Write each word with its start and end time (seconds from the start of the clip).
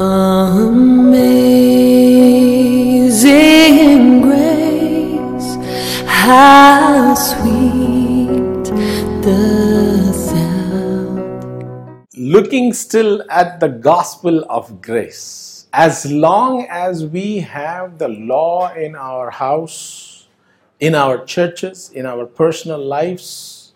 Amazing 0.00 1.12
grace, 4.22 5.56
how 6.06 7.14
sweet 7.14 8.64
the 9.22 10.12
sound. 10.14 11.52
looking 12.16 12.72
still 12.72 13.22
at 13.30 13.60
the 13.60 13.68
gospel 13.68 14.42
of 14.48 14.80
grace. 14.80 15.66
As 15.74 16.10
long 16.10 16.66
as 16.70 17.04
we 17.04 17.40
have 17.40 17.98
the 17.98 18.08
law 18.08 18.72
in 18.72 18.96
our 18.96 19.30
house, 19.30 20.28
in 20.80 20.94
our 20.94 21.26
churches, 21.26 21.90
in 21.90 22.06
our 22.06 22.24
personal 22.24 22.82
lives, 22.82 23.74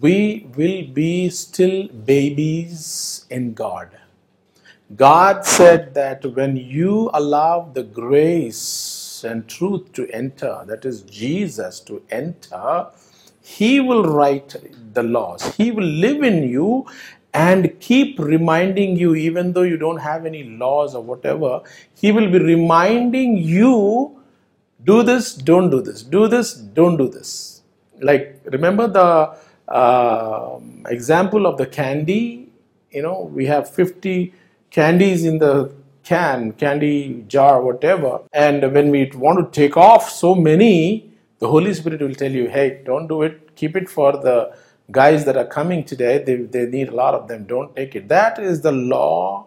we 0.00 0.46
will 0.56 0.86
be 0.94 1.28
still 1.30 1.88
babies 1.88 3.26
in 3.30 3.52
God. 3.54 3.90
God 4.94 5.44
said 5.44 5.94
that 5.94 6.24
when 6.36 6.56
you 6.56 7.10
allow 7.12 7.70
the 7.74 7.82
grace 7.82 9.24
and 9.26 9.48
truth 9.48 9.92
to 9.94 10.08
enter, 10.10 10.62
that 10.66 10.84
is 10.84 11.02
Jesus 11.02 11.80
to 11.80 12.02
enter, 12.10 12.86
He 13.42 13.80
will 13.80 14.04
write 14.04 14.54
the 14.94 15.02
laws. 15.02 15.56
He 15.56 15.72
will 15.72 15.84
live 15.86 16.22
in 16.22 16.44
you 16.48 16.86
and 17.34 17.78
keep 17.80 18.18
reminding 18.18 18.96
you, 18.96 19.14
even 19.16 19.52
though 19.54 19.62
you 19.62 19.76
don't 19.76 19.98
have 19.98 20.24
any 20.24 20.44
laws 20.44 20.94
or 20.94 21.02
whatever, 21.02 21.62
He 21.96 22.12
will 22.12 22.30
be 22.30 22.38
reminding 22.38 23.38
you 23.38 24.20
do 24.84 25.02
this, 25.02 25.34
don't 25.34 25.70
do 25.70 25.82
this, 25.82 26.02
do 26.02 26.28
this, 26.28 26.54
don't 26.54 26.96
do 26.96 27.08
this. 27.08 27.62
Like, 28.00 28.40
remember 28.46 28.86
the 28.88 29.36
um 29.74 30.84
example 30.88 31.46
of 31.46 31.58
the 31.58 31.66
candy? 31.66 32.50
You 32.92 33.02
know, 33.02 33.22
we 33.32 33.46
have 33.46 33.68
50 33.70 34.32
candies 34.78 35.24
in 35.24 35.38
the 35.38 35.54
can, 36.04 36.52
candy 36.54 37.24
jar, 37.28 37.62
whatever. 37.62 38.12
And 38.34 38.62
when 38.74 38.90
we 38.90 39.10
want 39.16 39.38
to 39.40 39.60
take 39.62 39.76
off 39.76 40.10
so 40.10 40.34
many, 40.36 41.10
the 41.40 41.48
Holy 41.48 41.74
Spirit 41.74 42.02
will 42.02 42.14
tell 42.14 42.32
you, 42.32 42.48
hey, 42.48 42.82
don't 42.86 43.08
do 43.08 43.22
it, 43.24 43.56
keep 43.56 43.76
it 43.76 43.88
for 43.90 44.12
the 44.12 44.56
guys 44.92 45.24
that 45.26 45.38
are 45.38 45.46
coming 45.46 45.84
today. 45.84 46.24
They, 46.24 46.36
they 46.36 46.66
need 46.66 46.90
a 46.90 46.96
lot 46.96 47.14
of 47.14 47.28
them, 47.28 47.44
don't 47.46 47.76
take 47.76 47.96
it. 47.96 48.08
That 48.08 48.38
is 48.40 48.62
the 48.62 48.72
law 48.72 49.46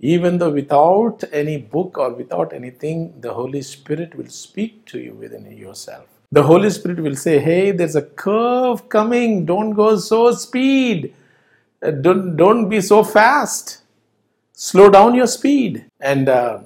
even 0.00 0.38
though 0.38 0.50
without 0.52 1.24
any 1.32 1.58
book 1.58 1.98
or 1.98 2.12
without 2.14 2.54
anything, 2.54 3.14
the 3.20 3.34
Holy 3.34 3.62
Spirit 3.62 4.14
will 4.16 4.28
speak 4.28 4.86
to 4.86 5.00
you 5.00 5.14
within 5.14 5.50
yourself. 5.58 6.06
The 6.32 6.44
Holy 6.44 6.70
Spirit 6.70 7.00
will 7.02 7.16
say, 7.16 7.40
Hey, 7.40 7.72
there's 7.72 7.96
a 7.96 8.02
curve 8.02 8.88
coming. 8.90 9.46
Don't 9.46 9.72
go 9.72 9.96
so 9.98 10.32
speed. 10.32 11.14
Uh, 11.82 11.92
Don't, 11.92 12.36
don't 12.36 12.68
be 12.70 12.80
so 12.80 13.04
fast. 13.04 13.81
Slow 14.52 14.90
down 14.90 15.14
your 15.14 15.26
speed. 15.26 15.86
And 16.00 16.28
uh, 16.28 16.62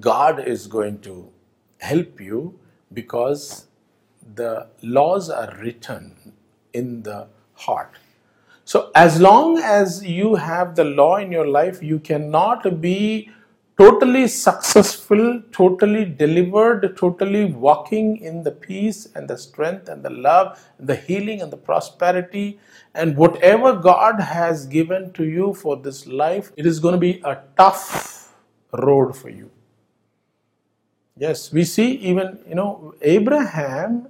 God 0.00 0.46
is 0.46 0.66
going 0.66 1.00
to 1.00 1.30
help 1.80 2.20
you 2.20 2.58
because 2.92 3.66
the 4.34 4.68
laws 4.82 5.30
are 5.30 5.54
written 5.60 6.34
in 6.72 7.02
the 7.02 7.28
heart. 7.54 7.94
So, 8.64 8.90
as 8.94 9.20
long 9.20 9.58
as 9.58 10.04
you 10.04 10.34
have 10.34 10.76
the 10.76 10.84
law 10.84 11.16
in 11.16 11.32
your 11.32 11.46
life, 11.46 11.82
you 11.82 11.98
cannot 11.98 12.82
be 12.82 13.30
totally 13.78 14.26
successful, 14.26 15.42
totally 15.52 16.04
delivered, 16.04 16.96
totally 16.96 17.44
walking 17.46 18.16
in 18.18 18.42
the 18.42 18.50
peace 18.50 19.08
and 19.14 19.28
the 19.28 19.38
strength 19.38 19.88
and 19.88 20.02
the 20.02 20.10
love, 20.10 20.68
the 20.80 20.96
healing 20.96 21.40
and 21.42 21.52
the 21.52 21.56
prosperity, 21.56 22.58
and 22.94 23.16
whatever 23.16 23.74
God 23.74 24.20
has 24.20 24.66
given 24.66 25.12
to 25.12 25.24
you 25.24 25.54
for 25.54 25.76
this 25.76 26.06
life, 26.06 26.50
it 26.56 26.66
is 26.66 26.80
going 26.80 26.94
to 26.94 26.98
be 26.98 27.20
a 27.24 27.40
tough 27.56 28.34
road 28.72 29.16
for 29.16 29.28
you. 29.30 29.50
Yes, 31.16 31.52
we 31.52 31.64
see 31.64 31.92
even, 31.92 32.40
you 32.48 32.56
know, 32.56 32.94
Abraham 33.02 34.08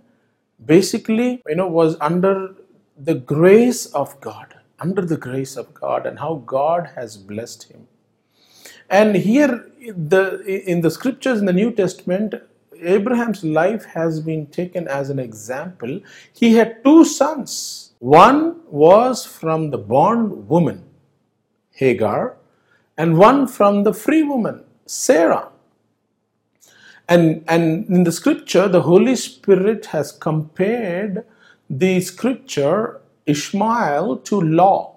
basically, 0.64 1.43
you 1.47 1.56
know, 1.56 1.69
was 1.69 1.97
under 2.00 2.54
the 2.97 3.14
grace 3.14 3.87
of 3.87 4.20
God, 4.20 4.54
under 4.81 5.03
the 5.03 5.16
grace 5.16 5.56
of 5.56 5.75
God, 5.75 6.06
and 6.06 6.19
how 6.19 6.43
God 6.47 6.91
has 6.97 7.16
blessed 7.19 7.64
him. 7.64 7.87
And 8.91 9.16
here, 9.16 9.71
the 9.97 10.43
in 10.44 10.81
the 10.81 10.91
scriptures 10.91 11.41
in 11.41 11.47
the 11.47 11.53
New 11.53 11.72
Testament, 11.72 12.34
Abraham's 12.81 13.44
life 13.44 13.84
has 13.84 14.21
been 14.21 14.47
taken 14.47 14.88
as 14.88 15.10
an 15.10 15.19
example. 15.19 16.00
He 16.32 16.54
had 16.54 16.82
two 16.84 17.04
sons. 17.04 17.93
One 17.99 18.60
was 18.71 19.26
from 19.26 19.71
the 19.71 19.78
bond 19.78 20.49
woman, 20.49 20.84
Hagar, 21.72 22.37
and 22.97 23.19
one 23.19 23.47
from 23.47 23.82
the 23.82 23.93
free 23.93 24.22
woman, 24.22 24.65
Sarah. 24.87 25.49
And, 27.09 27.44
and 27.49 27.88
in 27.88 28.05
the 28.05 28.12
scripture, 28.12 28.69
the 28.69 28.82
Holy 28.82 29.16
Spirit 29.16 29.87
has 29.87 30.12
compared 30.12 31.25
the 31.69 32.00
scripture 32.00 33.00
Ishmael 33.26 34.19
to 34.19 34.41
law 34.41 34.97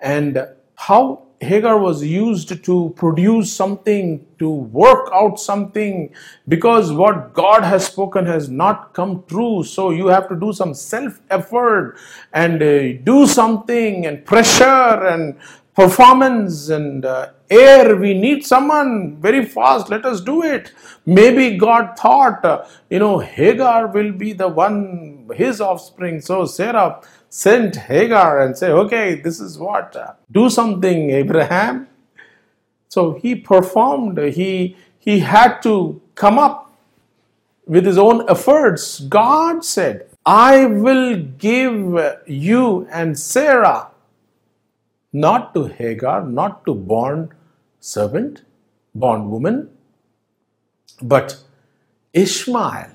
and 0.00 0.46
how 0.74 1.22
Hagar 1.42 1.76
was 1.76 2.04
used 2.04 2.64
to 2.64 2.92
produce 2.96 3.52
something, 3.52 4.24
to 4.38 4.48
work 4.48 5.10
out 5.12 5.40
something, 5.40 6.14
because 6.46 6.92
what 6.92 7.32
God 7.34 7.64
has 7.64 7.84
spoken 7.86 8.26
has 8.26 8.48
not 8.48 8.94
come 8.94 9.24
true. 9.26 9.64
So 9.64 9.90
you 9.90 10.06
have 10.06 10.28
to 10.28 10.36
do 10.36 10.52
some 10.52 10.72
self 10.72 11.20
effort 11.30 11.98
and 12.32 12.62
uh, 12.62 12.92
do 13.02 13.26
something, 13.26 14.06
and 14.06 14.24
pressure 14.24 14.64
and 14.64 15.36
performance 15.74 16.68
and 16.68 17.04
uh, 17.04 17.30
heir. 17.50 17.96
We 17.96 18.14
need 18.14 18.44
someone 18.44 19.16
very 19.16 19.44
fast. 19.44 19.88
Let 19.88 20.04
us 20.04 20.20
do 20.20 20.42
it. 20.42 20.72
Maybe 21.06 21.56
God 21.56 21.96
thought, 21.98 22.44
uh, 22.44 22.66
you 22.90 22.98
know, 22.98 23.18
Hagar 23.18 23.88
will 23.88 24.12
be 24.12 24.32
the 24.32 24.48
one, 24.48 25.28
his 25.34 25.60
offspring. 25.60 26.20
So 26.20 26.44
Sarah 26.44 27.00
sent 27.28 27.76
Hagar 27.76 28.42
and 28.42 28.56
said, 28.56 28.72
okay, 28.72 29.14
this 29.14 29.40
is 29.40 29.58
what, 29.58 29.96
uh, 29.96 30.12
do 30.30 30.50
something, 30.50 31.10
Abraham. 31.10 31.88
So 32.88 33.14
he 33.14 33.34
performed, 33.34 34.18
he, 34.18 34.76
he 34.98 35.20
had 35.20 35.60
to 35.62 36.00
come 36.14 36.38
up 36.38 36.74
with 37.66 37.86
his 37.86 37.96
own 37.96 38.28
efforts. 38.28 39.00
God 39.00 39.64
said, 39.64 40.08
I 40.26 40.66
will 40.66 41.16
give 41.16 42.20
you 42.26 42.86
and 42.92 43.18
Sarah 43.18 43.91
not 45.12 45.54
to 45.54 45.64
Hagar, 45.66 46.26
not 46.26 46.64
to 46.66 46.74
bond 46.74 47.30
servant, 47.80 48.42
bondwoman, 48.94 49.68
but 51.02 51.36
Ishmael 52.12 52.90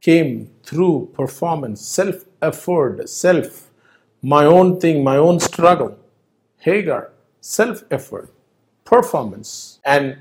came 0.00 0.50
through 0.62 1.10
performance, 1.14 1.80
self 1.84 2.24
effort, 2.40 3.08
self, 3.08 3.70
my 4.22 4.44
own 4.44 4.80
thing, 4.80 5.04
my 5.04 5.16
own 5.16 5.40
struggle. 5.40 5.98
Hagar, 6.58 7.12
self 7.40 7.84
effort, 7.90 8.32
performance. 8.84 9.80
And 9.84 10.16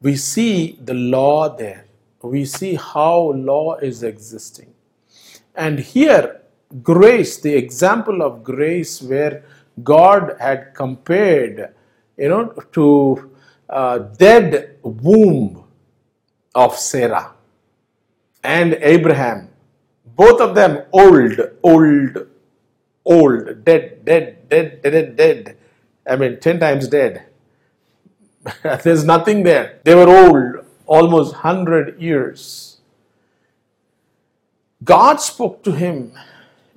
we 0.00 0.16
see 0.16 0.78
the 0.84 0.94
law 0.94 1.56
there. 1.56 1.86
We 2.22 2.44
see 2.44 2.74
how 2.74 3.32
law 3.32 3.76
is 3.76 4.02
existing. 4.02 4.74
And 5.54 5.78
here, 5.78 6.40
grace, 6.82 7.38
the 7.40 7.54
example 7.54 8.22
of 8.22 8.44
grace 8.44 9.02
where 9.02 9.44
God 9.82 10.36
had 10.40 10.74
compared, 10.74 11.74
you 12.16 12.28
know, 12.28 12.46
to 12.72 13.30
uh, 13.68 13.98
dead 13.98 14.76
womb 14.82 15.64
of 16.54 16.76
Sarah 16.76 17.32
and 18.42 18.74
Abraham. 18.80 19.50
Both 20.04 20.40
of 20.40 20.54
them 20.54 20.84
old, 20.92 21.38
old, 21.62 22.26
old, 23.04 23.64
dead, 23.64 24.04
dead, 24.04 24.48
dead, 24.48 24.82
dead, 24.82 25.16
dead. 25.16 25.56
I 26.08 26.16
mean, 26.16 26.40
10 26.40 26.58
times 26.58 26.88
dead. 26.88 27.26
There's 28.82 29.04
nothing 29.04 29.42
there. 29.42 29.80
They 29.84 29.94
were 29.94 30.08
old, 30.08 30.64
almost 30.86 31.34
100 31.34 32.00
years. 32.00 32.78
God 34.82 35.20
spoke 35.20 35.62
to 35.64 35.72
him, 35.72 36.12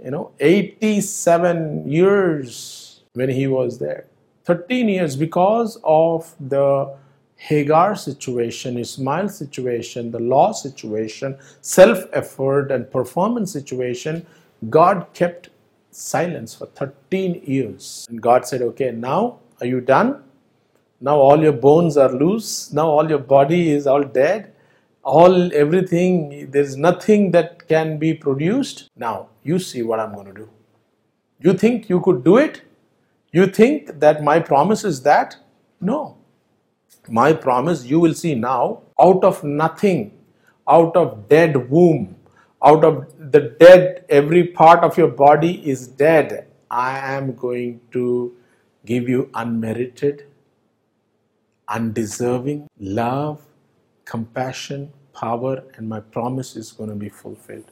you 0.04 0.12
know, 0.12 0.32
87 0.40 1.90
years 1.90 3.02
when 3.14 3.30
he 3.30 3.48
was 3.48 3.80
there. 3.80 4.08
13 4.46 4.90
years 4.90 5.16
because 5.16 5.80
of 5.84 6.34
the 6.40 6.96
Hagar 7.36 7.96
situation, 7.96 8.78
Ismail 8.78 9.30
situation, 9.30 10.12
the 10.12 10.20
law 10.20 10.52
situation, 10.52 11.38
self 11.62 12.06
effort, 12.14 12.72
and 12.72 12.90
performance 12.92 13.52
situation, 13.52 14.26
God 14.70 15.08
kept 15.14 15.50
silence 15.92 16.54
for 16.54 16.68
13 16.68 17.42
years. 17.46 18.06
And 18.10 18.22
God 18.22 18.46
said, 18.46 18.62
Okay, 18.62 18.92
now 18.92 19.40
are 19.60 19.66
you 19.66 19.82
done? 19.82 20.24
Now 21.00 21.18
all 21.18 21.42
your 21.42 21.54
bones 21.54 21.98
are 21.98 22.12
loose. 22.12 22.72
Now 22.72 22.90
all 22.90 23.10
your 23.10 23.20
body 23.20 23.72
is 23.72 23.88
all 23.88 24.04
dead. 24.04 24.51
All 25.04 25.52
everything, 25.54 26.52
there's 26.52 26.78
nothing 26.78 27.32
that 27.32 27.68
can 27.68 27.98
be 27.98 28.14
produced. 28.14 28.90
Now 28.96 29.30
you 29.44 29.58
see 29.58 29.82
what 29.82 30.00
I'm 30.00 30.14
going 30.14 30.28
to 30.28 30.34
do. 30.34 30.50
You 31.40 31.54
think 31.54 31.90
you 31.90 32.02
could 32.02 32.24
do 32.24 32.38
it? 32.38 32.62
You 33.32 33.48
think 33.48 34.00
that 34.00 34.24
my 34.24 34.40
promise 34.40 34.84
is 34.84 35.02
that? 35.04 35.38
No. 35.80 36.18
My 37.10 37.34
promise, 37.34 37.84
you 37.86 38.00
will 38.00 38.14
see 38.14 38.36
now, 38.36 38.84
out 39.00 39.24
of 39.24 39.44
nothing, 39.44 40.12
out 40.68 40.96
of 40.96 41.28
dead 41.28 41.70
womb, 41.70 42.16
out 42.64 42.84
of 42.84 43.32
the 43.32 43.56
dead, 43.60 44.06
every 44.10 44.44
part 44.46 44.84
of 44.84 44.98
your 44.98 45.08
body 45.08 45.68
is 45.68 45.88
dead. 45.88 46.48
I 46.70 47.00
am 47.00 47.34
going 47.34 47.82
to 47.92 48.36
give 48.86 49.10
you 49.10 49.32
unmerited, 49.34 50.26
undeserving 51.68 52.68
love, 52.80 53.42
compassion, 54.06 54.92
power, 55.14 55.64
and 55.76 55.88
my 55.88 56.00
promise 56.00 56.56
is 56.56 56.72
going 56.72 56.90
to 56.90 56.96
be 56.96 57.10
fulfilled. 57.10 57.72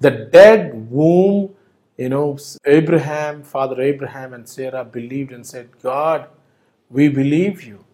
The 0.00 0.10
dead 0.10 0.90
womb, 0.90 1.54
you 1.96 2.08
know, 2.08 2.38
Abraham, 2.64 3.42
Father 3.42 3.80
Abraham, 3.80 4.32
and 4.34 4.48
Sarah 4.48 4.84
believed 4.84 5.32
and 5.32 5.46
said, 5.46 5.68
God, 5.82 6.28
we 6.88 7.08
believe 7.08 7.62
you. 7.62 7.84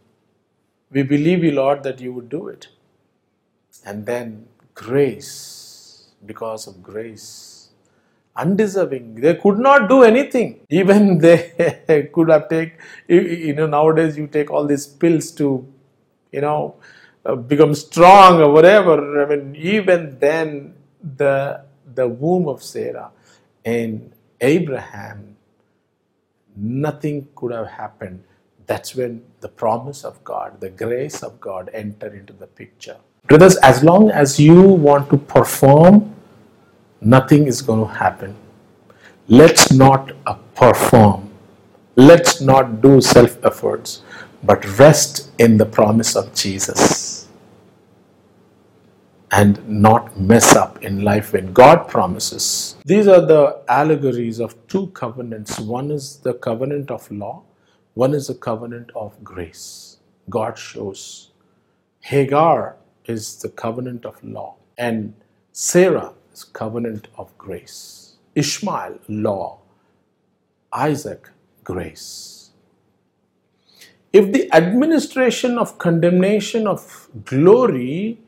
We 0.91 1.03
believe 1.03 1.45
you, 1.45 1.53
Lord, 1.53 1.83
that 1.83 2.01
you 2.01 2.13
would 2.13 2.29
do 2.29 2.49
it. 2.49 2.69
And 3.85 4.07
then 4.07 4.47
grace, 4.75 6.09
because 6.25 6.67
of 6.67 6.83
grace, 6.83 7.57
undeserving. 8.37 9.17
They 9.17 9.35
could 9.35 9.59
not 9.59 9.89
do 9.89 10.03
anything. 10.03 10.61
Even 10.71 11.19
they 11.19 12.11
could 12.13 12.29
have 12.31 12.49
take, 12.49 12.79
you 13.09 13.55
know, 13.55 13.67
nowadays 13.67 14.17
you 14.17 14.27
take 14.27 14.51
all 14.51 14.67
these 14.67 14.87
pills 14.87 15.31
to, 15.33 15.67
you 16.33 16.41
know, 16.41 16.77
become 17.35 17.75
strong 17.75 18.41
or 18.41 18.53
whatever. 18.53 19.25
I 19.25 19.37
mean, 19.37 19.57
even 19.57 20.19
then, 20.21 20.75
the 21.17 21.63
the 21.95 22.07
womb 22.07 22.47
of 22.49 22.63
Sarah 22.63 23.11
and 23.65 24.13
Abraham, 24.41 25.37
nothing 26.57 27.29
could 27.35 27.53
have 27.53 27.67
happened. 27.69 28.23
That's 28.67 28.95
when 28.95 29.23
the 29.41 29.49
promise 29.49 30.05
of 30.05 30.23
God, 30.25 30.61
the 30.61 30.71
grace 30.71 31.23
of 31.23 31.41
God, 31.41 31.71
enter 31.73 32.09
into 32.15 32.33
the 32.33 32.47
picture. 32.47 32.97
Brothers, 33.29 33.57
as 33.57 33.83
long 33.83 34.11
as 34.11 34.39
you 34.39 34.61
want 34.63 35.09
to 35.11 35.17
perform, 35.17 36.15
nothing 37.01 37.47
is 37.47 37.63
going 37.63 37.81
to 37.81 37.93
happen. 37.93 38.37
Let's 39.29 39.73
not 39.73 40.13
uh, 40.27 40.35
perform. 40.55 41.31
Let's 41.97 42.41
not 42.41 42.83
do 42.83 43.01
self 43.01 43.43
efforts, 43.45 44.03
but 44.45 44.79
rest 44.79 45.31
in 45.39 45.57
the 45.57 45.67
promise 45.67 46.15
of 46.15 46.35
Jesus 46.35 47.16
and 49.39 49.59
not 49.69 50.19
mess 50.19 50.57
up 50.57 50.83
in 50.83 51.03
life 51.03 51.35
when 51.35 51.53
God 51.53 51.89
promises. 51.89 52.77
These 52.87 53.07
are 53.07 53.21
the 53.21 53.63
allegories 53.69 54.41
of 54.41 54.55
two 54.67 54.87
covenants. 54.89 55.61
One 55.61 55.91
is 55.91 56.19
the 56.21 56.33
covenant 56.33 56.91
of 56.91 57.11
law, 57.11 57.43
one 57.93 58.15
is 58.15 58.29
the 58.29 58.35
covenant 58.35 58.91
of 58.97 59.23
grace. 59.23 59.99
God 60.31 60.59
shows. 60.59 61.33
Hagar 62.01 62.77
is 63.05 63.37
the 63.43 63.51
covenant 63.51 64.07
of 64.07 64.23
law, 64.25 64.57
and 64.79 65.13
Sarah 65.53 66.15
is 66.33 66.45
covenant 66.45 67.09
of 67.19 67.37
grace. 67.37 68.17
Ishmael, 68.35 69.01
law. 69.09 69.59
Isaac, 70.73 71.31
grace. 71.63 72.51
If 74.13 74.33
the 74.33 74.51
administration 74.55 75.59
of 75.59 75.79
condemnation 75.79 76.67
of 76.67 77.09
glory, 77.25 78.19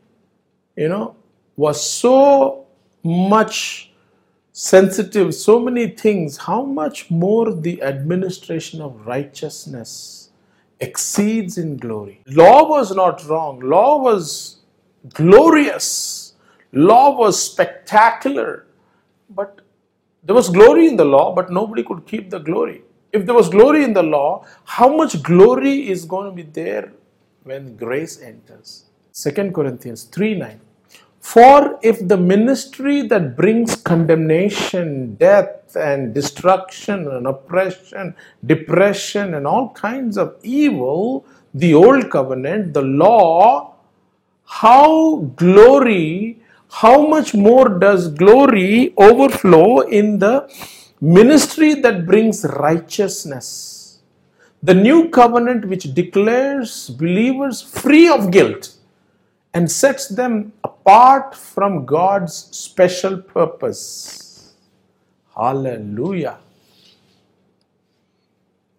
you 0.75 0.87
know, 0.89 1.15
was 1.57 1.87
so 1.89 2.65
much 3.03 3.91
sensitive, 4.51 5.33
so 5.33 5.59
many 5.59 5.87
things, 5.87 6.37
how 6.37 6.63
much 6.63 7.09
more 7.09 7.53
the 7.53 7.81
administration 7.83 8.81
of 8.81 9.05
righteousness 9.07 10.31
exceeds 10.79 11.57
in 11.57 11.77
glory. 11.77 12.21
Law 12.27 12.67
was 12.67 12.95
not 12.95 13.25
wrong, 13.27 13.59
law 13.59 13.97
was 14.01 14.57
glorious, 15.13 16.33
law 16.73 17.17
was 17.17 17.41
spectacular, 17.41 18.65
but 19.29 19.61
there 20.23 20.35
was 20.35 20.49
glory 20.49 20.87
in 20.87 20.97
the 20.97 21.05
law, 21.05 21.33
but 21.33 21.51
nobody 21.51 21.83
could 21.83 22.05
keep 22.05 22.29
the 22.29 22.39
glory. 22.39 22.83
If 23.13 23.25
there 23.25 23.35
was 23.35 23.49
glory 23.49 23.83
in 23.83 23.93
the 23.93 24.03
law, 24.03 24.45
how 24.65 24.95
much 24.95 25.23
glory 25.23 25.89
is 25.89 26.05
going 26.05 26.29
to 26.29 26.35
be 26.35 26.43
there 26.43 26.91
when 27.43 27.75
grace 27.75 28.21
enters? 28.21 28.88
2 29.21 29.51
Corinthians 29.51 30.03
3 30.03 30.35
9. 30.35 30.61
For 31.19 31.77
if 31.83 32.07
the 32.07 32.15
ministry 32.15 33.01
that 33.07 33.35
brings 33.35 33.75
condemnation, 33.75 35.15
death, 35.15 35.75
and 35.75 36.13
destruction, 36.13 37.05
and 37.05 37.27
oppression, 37.27 38.15
depression, 38.45 39.33
and 39.33 39.45
all 39.45 39.71
kinds 39.71 40.17
of 40.17 40.37
evil, 40.41 41.25
the 41.53 41.73
old 41.73 42.09
covenant, 42.09 42.73
the 42.73 42.81
law, 42.81 43.75
how 44.45 45.17
glory, 45.35 46.39
how 46.71 47.05
much 47.05 47.33
more 47.33 47.67
does 47.67 48.07
glory 48.07 48.93
overflow 48.95 49.81
in 49.81 50.19
the 50.19 50.49
ministry 51.01 51.73
that 51.73 52.05
brings 52.05 52.45
righteousness? 52.45 53.99
The 54.63 54.73
new 54.73 55.09
covenant, 55.09 55.65
which 55.65 55.93
declares 55.93 56.89
believers 56.89 57.61
free 57.61 58.07
of 58.07 58.31
guilt 58.31 58.78
and 59.53 59.71
sets 59.71 60.07
them 60.07 60.53
apart 60.63 61.35
from 61.35 61.85
God's 61.85 62.33
special 62.35 63.17
purpose. 63.17 64.53
Hallelujah. 65.35 66.37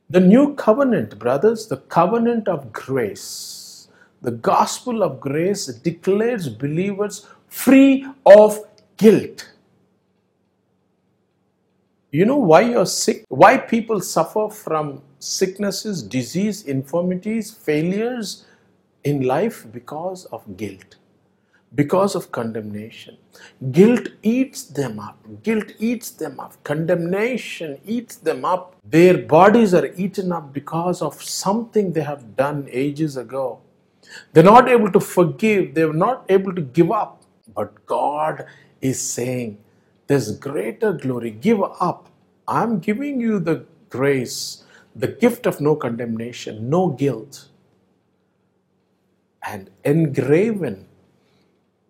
The 0.09 0.21
new 0.21 0.55
covenant, 0.55 1.19
brothers, 1.19 1.69
the 1.69 1.77
covenant 1.77 2.49
of 2.49 2.73
grace, 2.73 3.89
the 4.23 4.33
gospel 4.33 5.03
of 5.03 5.21
grace 5.21 5.67
declares 5.67 6.49
believers 6.49 7.27
free 7.49 8.07
of 8.27 8.59
guilt. 8.97 9.49
You 12.11 12.27
know 12.27 12.39
why 12.39 12.63
you're 12.63 12.87
sick? 12.87 13.25
Why 13.29 13.57
people 13.57 14.01
suffer 14.01 14.49
from 14.51 15.01
sicknesses, 15.21 16.03
disease, 16.03 16.65
infirmities, 16.65 17.53
failures 17.53 18.47
in 19.05 19.23
life? 19.23 19.67
Because 19.73 20.25
of 20.27 20.57
guilt, 20.57 20.97
because 21.75 22.15
of 22.15 22.33
condemnation. 22.33 23.17
Guilt 23.73 24.09
eats 24.23 24.65
them 24.65 24.99
up. 24.99 25.19
Guilt 25.43 25.73
eats 25.79 26.11
them 26.11 26.41
up. 26.41 26.63
Condemnation 26.65 27.81
eats 27.87 28.17
them 28.17 28.45
up. 28.45 28.77
Their 28.85 29.19
bodies 29.19 29.75
are 29.75 29.87
eaten 29.97 30.33
up 30.33 30.53
because 30.53 31.03
of 31.03 31.23
something 31.23 31.93
they 31.93 32.03
have 32.03 32.37
done 32.37 32.69
ages 32.71 33.17
ago. 33.17 33.61
They're 34.33 34.45
not 34.45 34.69
able 34.69 34.91
to 34.93 35.01
forgive, 35.01 35.75
they're 35.75 35.93
not 35.93 36.25
able 36.29 36.55
to 36.55 36.63
give 36.63 36.91
up. 36.91 37.23
But 37.55 37.87
God 37.87 38.47
is 38.81 39.01
saying, 39.01 39.59
There's 40.07 40.37
greater 40.39 40.93
glory. 40.93 41.31
Give 41.31 41.63
up. 41.63 42.09
I'm 42.49 42.81
giving 42.81 43.21
you 43.21 43.39
the 43.39 43.65
grace, 43.91 44.65
the 44.97 45.09
gift 45.09 45.47
of 45.47 45.61
no 45.61 45.77
condemnation, 45.77 46.69
no 46.69 46.89
guilt. 46.91 47.50
And 49.51 49.69
engraven 49.85 50.87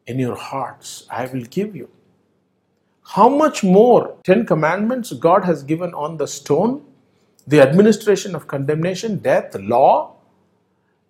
in 0.06 0.18
your 0.18 0.34
hearts, 0.34 1.06
I 1.10 1.26
will 1.26 1.42
give 1.42 1.76
you. 1.76 1.90
How 3.14 3.28
much 3.28 3.62
more? 3.62 4.16
Ten 4.24 4.46
Commandments 4.46 5.12
God 5.12 5.44
has 5.44 5.62
given 5.62 5.92
on 5.92 6.16
the 6.16 6.26
stone, 6.26 6.82
the 7.46 7.60
administration 7.60 8.34
of 8.34 8.46
condemnation, 8.46 9.18
death, 9.18 9.54
law. 9.56 10.14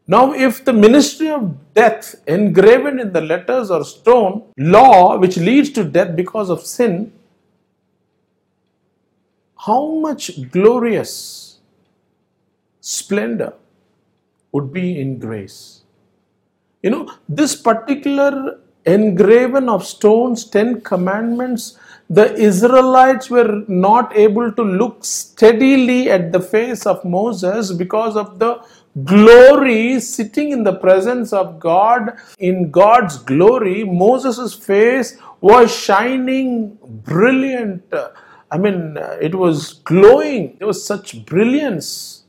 Now, 0.08 0.32
if 0.32 0.64
the 0.64 0.72
ministry 0.72 1.28
of 1.28 1.72
death 1.72 2.16
engraven 2.26 2.98
in 2.98 3.12
the 3.12 3.20
letters 3.20 3.70
or 3.70 3.84
stone, 3.84 4.42
law, 4.58 5.16
which 5.18 5.36
leads 5.36 5.70
to 5.70 5.84
death 5.84 6.16
because 6.16 6.50
of 6.50 6.62
sin, 6.62 7.12
how 9.56 9.92
much 9.92 10.50
glorious 10.50 11.60
splendor 12.80 13.52
would 14.50 14.72
be 14.72 15.00
in 15.00 15.20
grace? 15.20 15.84
You 16.82 16.90
know, 16.90 17.12
this 17.28 17.54
particular 17.54 18.58
engraven 18.86 19.68
of 19.68 19.84
stones, 19.84 20.44
Ten 20.44 20.80
Commandments, 20.80 21.78
the 22.08 22.34
Israelites 22.34 23.28
were 23.28 23.64
not 23.68 24.16
able 24.16 24.50
to 24.50 24.62
look 24.62 25.04
steadily 25.04 26.10
at 26.10 26.32
the 26.32 26.40
face 26.40 26.86
of 26.86 27.04
Moses 27.04 27.72
because 27.72 28.16
of 28.16 28.38
the 28.38 28.64
glory 29.04 30.00
sitting 30.00 30.50
in 30.52 30.64
the 30.64 30.72
presence 30.72 31.32
of 31.32 31.60
God. 31.60 32.16
In 32.38 32.70
God's 32.70 33.18
glory, 33.18 33.84
Moses' 33.84 34.54
face 34.54 35.18
was 35.40 35.74
shining 35.74 36.78
brilliant. 36.82 37.84
I 38.50 38.58
mean, 38.58 38.96
it 39.20 39.34
was 39.34 39.74
glowing. 39.74 40.56
There 40.58 40.66
was 40.66 40.84
such 40.84 41.24
brilliance. 41.26 42.24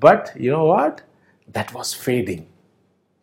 But 0.00 0.32
you 0.34 0.50
know 0.50 0.64
what? 0.64 1.02
That 1.52 1.72
was 1.74 1.94
fading 1.94 2.46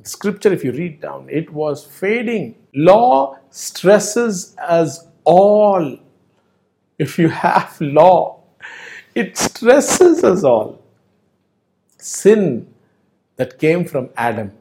scripture, 0.03 0.53
if 0.53 0.63
you 0.63 0.71
read 0.73 1.01
down, 1.01 1.27
it 1.29 1.51
was 1.51 1.85
fading. 1.85 2.55
Law 2.75 3.37
stresses 3.51 4.55
us 4.57 5.07
all. 5.25 5.97
If 6.99 7.19
you 7.19 7.29
have 7.29 7.79
law, 7.81 8.37
It 9.15 9.37
stresses 9.37 10.23
us 10.23 10.43
all. 10.43 10.81
Sin 11.97 12.67
that 13.37 13.59
came 13.59 13.85
from 13.85 14.09
Adam, 14.17 14.51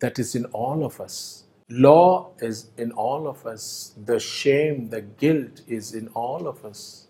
that 0.00 0.18
is 0.18 0.34
in 0.34 0.46
all 0.46 0.84
of 0.84 1.00
us. 1.00 1.44
Law 1.70 2.30
is 2.40 2.70
in 2.78 2.92
all 2.92 3.28
of 3.28 3.46
us. 3.46 3.94
The 4.04 4.18
shame, 4.20 4.90
the 4.90 5.02
guilt 5.02 5.62
is 5.68 5.94
in 5.94 6.08
all 6.08 6.46
of 6.48 6.64
us. 6.64 7.08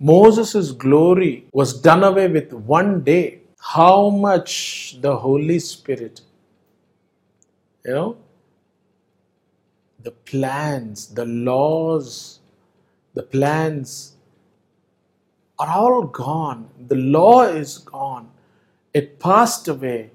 Moses' 0.00 0.72
glory 0.72 1.46
was 1.52 1.80
done 1.80 2.04
away 2.04 2.28
with 2.28 2.52
one 2.52 3.02
day. 3.02 3.40
How 3.58 4.10
much 4.10 4.98
the 5.00 5.16
Holy 5.16 5.58
Spirit, 5.58 6.22
you 7.84 7.92
know, 7.92 8.16
the 10.02 10.12
plans, 10.12 11.08
the 11.08 11.24
laws, 11.24 12.40
the 13.14 13.22
plans 13.22 14.16
are 15.58 15.70
all 15.70 16.04
gone. 16.04 16.70
The 16.86 16.94
law 16.94 17.42
is 17.42 17.78
gone. 17.78 18.30
It 18.94 19.18
passed 19.18 19.68
away. 19.68 20.10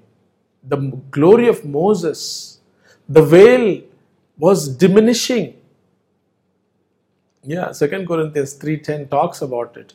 The 0.66 0.78
glory 1.10 1.48
of 1.48 1.64
Moses, 1.64 2.60
the 3.08 3.22
veil 3.22 3.82
was 4.38 4.68
diminishing. 4.68 5.56
Yeah, 7.42 7.72
Second 7.72 8.06
Corinthians 8.08 8.54
3:10 8.54 9.08
talks 9.10 9.42
about 9.42 9.76
it. 9.76 9.94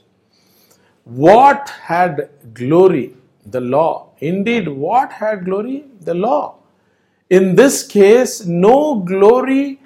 What 1.03 1.69
had 1.69 2.29
glory? 2.53 3.15
The 3.45 3.61
law. 3.61 4.11
Indeed, 4.19 4.67
what 4.69 5.11
had 5.13 5.45
glory? 5.45 5.85
The 6.01 6.13
law. 6.15 6.57
In 7.29 7.55
this 7.55 7.83
case, 7.87 8.45
no 8.45 8.95
glory 9.01 9.79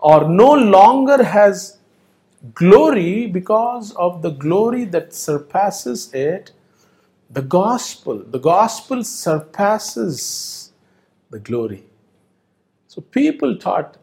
or 0.00 0.28
no 0.28 0.52
longer 0.52 1.22
has 1.24 1.78
glory 2.54 3.26
because 3.26 3.92
of 3.96 4.22
the 4.22 4.30
glory 4.30 4.84
that 4.86 5.14
surpasses 5.14 6.12
it 6.14 6.52
the 7.30 7.42
gospel 7.42 8.18
the 8.36 8.38
gospel 8.38 9.04
surpasses 9.04 10.72
the 11.30 11.38
glory 11.40 11.84
so 12.88 13.00
people 13.02 13.56
thought 13.60 13.98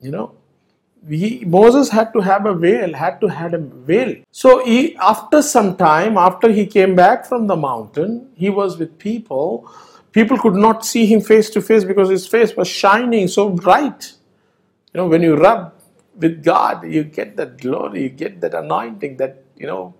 you 0.00 0.10
know 0.10 0.34
he, 1.08 1.44
moses 1.44 1.88
had 1.88 2.12
to 2.12 2.20
have 2.20 2.46
a 2.46 2.54
veil 2.54 2.92
had 2.94 3.20
to 3.20 3.26
have 3.26 3.54
a 3.54 3.58
veil 3.58 4.14
so 4.30 4.64
he 4.64 4.96
after 4.96 5.42
some 5.42 5.76
time 5.76 6.16
after 6.16 6.50
he 6.52 6.66
came 6.66 6.94
back 6.94 7.26
from 7.26 7.46
the 7.46 7.56
mountain 7.56 8.28
he 8.34 8.50
was 8.50 8.78
with 8.78 8.98
people 8.98 9.68
people 10.12 10.38
could 10.38 10.54
not 10.54 10.84
see 10.84 11.04
him 11.06 11.20
face 11.20 11.50
to 11.50 11.60
face 11.60 11.84
because 11.84 12.08
his 12.08 12.26
face 12.26 12.56
was 12.56 12.68
shining 12.68 13.26
so 13.26 13.48
bright 13.50 14.12
you 14.92 14.98
know 15.00 15.08
when 15.08 15.22
you 15.22 15.34
rub 15.36 15.72
with 16.16 16.42
God, 16.44 16.84
you 16.86 17.04
get 17.04 17.36
that 17.36 17.58
glory, 17.58 18.04
you 18.04 18.08
get 18.08 18.40
that 18.40 18.54
anointing, 18.54 19.16
that, 19.16 19.44
you 19.56 19.66
know, 19.66 19.94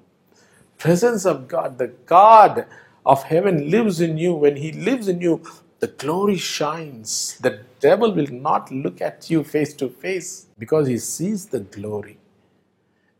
presence 0.79 1.25
of 1.25 1.49
God. 1.49 1.79
The 1.79 1.89
God 2.07 2.67
of 3.05 3.25
heaven 3.25 3.71
lives 3.71 4.01
in 4.01 4.19
you. 4.19 4.35
When 4.35 4.57
He 4.57 4.73
lives 4.73 5.09
in 5.09 5.21
you, 5.21 5.43
the 5.83 5.89
glory 5.89 6.37
shines. 6.37 7.37
The 7.41 7.61
devil 7.81 8.15
will 8.15 8.33
not 8.49 8.71
look 8.71 9.01
at 9.01 9.29
you 9.29 9.43
face 9.43 9.75
to 9.75 9.89
face 9.89 10.47
because 10.57 10.87
he 10.87 10.97
sees 10.97 11.47
the 11.47 11.59
glory. 11.59 12.19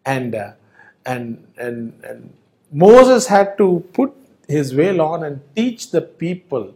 And, 0.07 0.37
uh, 0.37 0.53
and, 1.05 1.45
and, 1.57 1.93
and 2.05 2.33
Moses 2.71 3.27
had 3.27 3.59
to 3.59 3.85
put 3.93 4.13
his 4.47 4.71
veil 4.71 5.03
on 5.03 5.25
and 5.25 5.41
teach 5.57 5.91
the 5.91 6.03
people. 6.03 6.73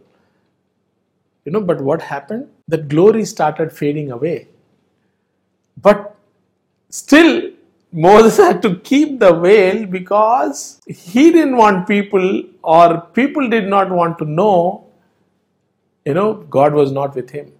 You 1.45 1.53
know, 1.53 1.61
but 1.61 1.79
what 1.79 2.01
happened? 2.01 2.49
The 2.67 2.79
glory 2.79 3.23
started 3.23 3.71
fading 3.71 4.11
away. 4.11 4.49
But 5.81 6.17
still, 6.89 7.51
Moses 7.93 8.35
had 8.45 8.61
to 8.63 8.75
keep 8.75 9.19
the 9.21 9.33
veil 9.33 9.85
because 9.85 10.81
he 10.85 11.31
didn't 11.31 11.55
want 11.55 11.87
people, 11.87 12.43
or 12.61 12.99
people 13.13 13.47
did 13.49 13.69
not 13.69 13.89
want 13.89 14.17
to 14.17 14.25
know, 14.25 14.86
you 16.07 16.15
know, 16.15 16.35
God 16.57 16.73
was 16.73 16.91
not 16.93 17.15
with 17.15 17.31
him. 17.31 17.53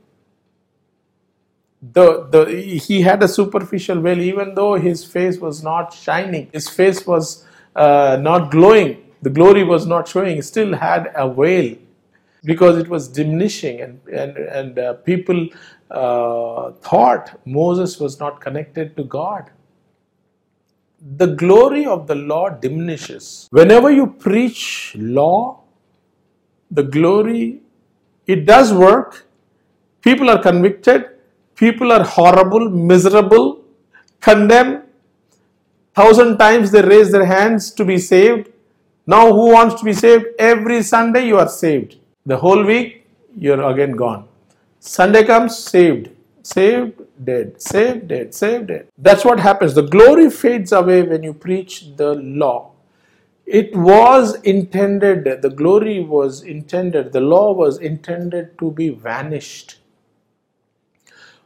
The, 1.81 2.27
the, 2.31 2.45
he 2.87 3.01
had 3.01 3.21
a 3.23 3.27
superficial 3.27 4.01
veil, 4.01 4.21
even 4.21 4.55
though 4.55 4.75
his 4.75 5.05
face 5.05 5.39
was 5.39 5.63
not 5.63 5.93
shining, 5.93 6.49
his 6.53 6.69
face 6.69 7.05
was 7.07 7.45
uh, 7.75 8.17
not 8.21 8.51
glowing, 8.51 9.03
the 9.21 9.29
glory 9.29 9.63
was 9.63 9.87
not 9.87 10.07
showing, 10.07 10.41
still 10.41 10.75
had 10.75 11.11
a 11.15 11.31
veil 11.31 11.75
because 12.45 12.77
it 12.77 12.89
was 12.89 13.09
diminishing 13.09 13.81
and, 13.81 14.01
and, 14.07 14.37
and 14.37 14.79
uh, 14.79 14.93
people 14.95 15.49
uh, 15.91 16.71
thought 16.73 17.39
Moses 17.45 17.99
was 17.99 18.19
not 18.19 18.41
connected 18.41 18.97
to 18.97 19.03
God. 19.03 19.51
The 21.17 21.27
glory 21.27 21.85
of 21.85 22.07
the 22.07 22.15
law 22.15 22.49
diminishes. 22.49 23.47
Whenever 23.51 23.91
you 23.91 24.07
preach 24.07 24.95
law, 24.97 25.61
the 26.71 26.83
glory, 26.83 27.61
it 28.27 28.45
does 28.45 28.73
work. 28.73 29.25
People 30.01 30.29
are 30.29 30.41
convicted. 30.41 31.05
People 31.55 31.91
are 31.91 32.03
horrible, 32.03 32.69
miserable, 32.69 33.63
condemned. 34.21 34.83
Thousand 35.95 36.37
times 36.37 36.69
they 36.69 36.83
raise 36.83 37.11
their 37.11 37.25
hands 37.25 37.71
to 37.71 37.83
be 37.83 37.97
saved. 37.97 38.49
Now, 39.07 39.31
who 39.33 39.51
wants 39.53 39.75
to 39.79 39.85
be 39.85 39.93
saved? 39.93 40.25
Every 40.37 40.83
Sunday 40.83 41.25
you 41.27 41.39
are 41.39 41.47
saved. 41.47 41.95
The 42.25 42.37
whole 42.37 42.63
week 42.63 43.07
you're 43.35 43.63
again 43.63 43.91
gone. 43.91 44.27
Sunday 44.79 45.23
comes, 45.23 45.57
saved, 45.57 46.09
saved, 46.43 47.01
dead, 47.23 47.61
saved, 47.61 48.07
dead, 48.07 48.33
saved, 48.35 48.67
dead. 48.67 48.87
That's 48.97 49.25
what 49.25 49.39
happens. 49.39 49.73
The 49.73 49.81
glory 49.81 50.29
fades 50.29 50.71
away 50.71 51.01
when 51.03 51.23
you 51.23 51.33
preach 51.33 51.95
the 51.95 52.13
law. 52.15 52.71
It 53.47 53.73
was 53.73 54.35
intended, 54.41 55.41
the 55.41 55.49
glory 55.49 56.03
was 56.03 56.41
intended, 56.41 57.13
the 57.13 57.21
law 57.21 57.53
was 57.53 57.77
intended 57.77 58.59
to 58.59 58.71
be 58.71 58.89
vanished. 58.89 59.79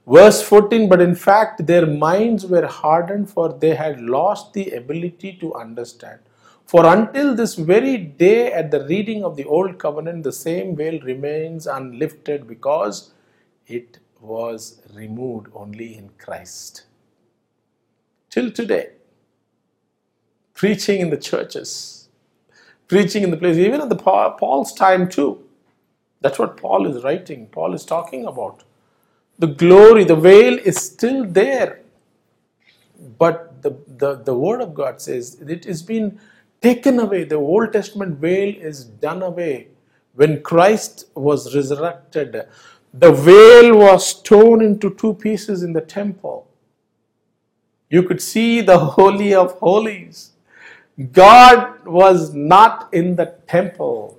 Verse 0.07 0.41
14, 0.41 0.89
but 0.89 0.99
in 0.99 1.13
fact 1.13 1.67
their 1.67 1.85
minds 1.85 2.47
were 2.47 2.65
hardened, 2.65 3.29
for 3.29 3.53
they 3.53 3.75
had 3.75 4.01
lost 4.01 4.53
the 4.53 4.71
ability 4.71 5.37
to 5.41 5.53
understand. 5.53 6.17
For 6.65 6.87
until 6.87 7.35
this 7.35 7.53
very 7.53 7.97
day, 7.97 8.51
at 8.51 8.71
the 8.71 8.83
reading 8.87 9.23
of 9.23 9.35
the 9.35 9.45
Old 9.45 9.77
Covenant, 9.77 10.23
the 10.23 10.31
same 10.31 10.75
veil 10.75 10.99
remains 11.01 11.67
unlifted 11.67 12.47
because 12.47 13.11
it 13.67 13.99
was 14.19 14.81
removed 14.95 15.49
only 15.53 15.97
in 15.97 16.09
Christ. 16.17 16.85
Till 18.31 18.49
today, 18.49 18.93
preaching 20.61 21.01
in 21.01 21.09
the 21.09 21.17
churches, 21.17 22.07
preaching 22.87 23.23
in 23.23 23.31
the 23.31 23.37
place, 23.37 23.57
even 23.57 23.81
at 23.81 23.89
the 23.89 23.95
Paul's 23.95 24.71
time 24.71 25.09
too. 25.09 25.43
That's 26.21 26.37
what 26.37 26.55
Paul 26.55 26.85
is 26.85 27.03
writing. 27.03 27.47
Paul 27.47 27.73
is 27.73 27.83
talking 27.83 28.25
about. 28.25 28.63
The 29.39 29.47
glory, 29.47 30.03
the 30.03 30.15
veil 30.15 30.59
is 30.59 30.77
still 30.77 31.25
there. 31.25 31.79
But 33.17 33.63
the, 33.63 33.71
the, 33.87 34.17
the 34.17 34.35
word 34.35 34.61
of 34.61 34.75
God 34.75 35.01
says 35.01 35.41
it 35.41 35.65
has 35.65 35.81
been 35.81 36.19
taken 36.61 36.99
away. 36.99 37.23
The 37.23 37.37
Old 37.37 37.73
Testament 37.73 38.19
veil 38.19 38.53
is 38.55 38.85
done 38.85 39.23
away. 39.23 39.69
When 40.13 40.43
Christ 40.43 41.05
was 41.15 41.55
resurrected, 41.55 42.39
the 42.93 43.11
veil 43.11 43.75
was 43.79 44.21
torn 44.21 44.61
into 44.61 44.93
two 44.93 45.15
pieces 45.15 45.63
in 45.63 45.73
the 45.73 45.81
temple. 45.81 46.47
You 47.89 48.03
could 48.03 48.21
see 48.21 48.61
the 48.61 48.77
Holy 48.99 49.33
of 49.33 49.53
Holies. 49.53 50.30
God 51.11 51.85
was 51.85 52.33
not 52.33 52.93
in 52.93 53.15
the 53.15 53.35
temple. 53.47 54.17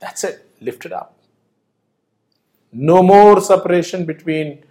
That's 0.00 0.24
it, 0.24 0.46
lifted 0.60 0.92
up. 0.92 1.14
No 2.72 3.02
more 3.02 3.40
separation 3.40 4.04
between 4.04 4.64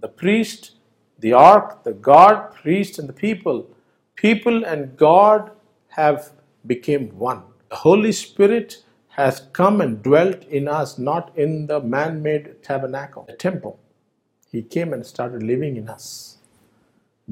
the 0.00 0.08
priest, 0.08 0.72
the 1.18 1.32
ark, 1.32 1.84
the 1.84 1.92
God, 1.92 2.54
priest, 2.54 2.98
and 2.98 3.08
the 3.08 3.12
people. 3.12 3.68
People 4.16 4.64
and 4.64 4.96
God 4.96 5.50
have 5.88 6.30
become 6.66 7.08
one. 7.18 7.42
The 7.68 7.76
Holy 7.76 8.12
Spirit 8.12 8.84
has 9.10 9.42
come 9.52 9.80
and 9.80 10.02
dwelt 10.02 10.44
in 10.44 10.68
us, 10.68 10.98
not 10.98 11.36
in 11.36 11.66
the 11.66 11.80
man 11.80 12.22
made 12.22 12.62
tabernacle, 12.62 13.24
the 13.28 13.34
temple. 13.34 13.78
He 14.50 14.62
came 14.62 14.92
and 14.92 15.04
started 15.04 15.42
living 15.42 15.76
in 15.76 15.88
us. 15.88 16.38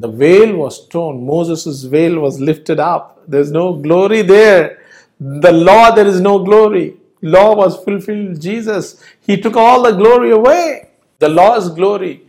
The 0.01 0.09
veil 0.09 0.57
was 0.57 0.87
torn, 0.89 1.27
Moses' 1.27 1.85
veil 1.85 2.21
was 2.21 2.41
lifted 2.41 2.81
up. 2.81 3.23
There's 3.27 3.51
no 3.51 3.75
glory 3.75 4.23
there. 4.23 4.83
The 5.21 5.53
law, 5.53 5.91
there 5.93 6.07
is 6.07 6.21
no 6.21 6.39
glory. 6.39 6.97
Law 7.23 7.57
was 7.57 7.83
fulfilled. 7.85 8.41
Jesus, 8.41 9.03
He 9.21 9.41
took 9.41 9.57
all 9.57 9.83
the 9.83 9.93
glory 9.93 10.31
away. 10.31 10.91
The 11.19 11.29
law's 11.29 11.71
glory. 11.71 12.23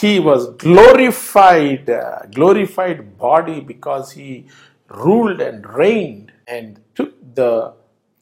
He 0.00 0.18
was 0.20 0.48
glorified, 0.56 1.90
uh, 1.90 2.20
glorified 2.34 3.18
body 3.18 3.60
because 3.60 4.12
He 4.12 4.46
ruled 4.88 5.42
and 5.42 5.66
reigned 5.68 6.32
and 6.48 6.80
took 6.94 7.12
the 7.34 7.74